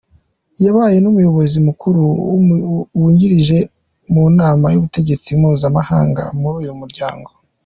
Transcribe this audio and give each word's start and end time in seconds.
Yabaye 0.65 0.97
n’umuyobozi 0.99 1.57
mukuru 1.67 2.01
wungirije 2.99 3.57
mu 4.11 4.23
nama 4.39 4.65
y’ubutegetsi 4.73 5.27
mpuzamahanga 5.39 6.23
muri 6.39 6.55
uyu 6.63 6.73
muryango. 6.81 7.29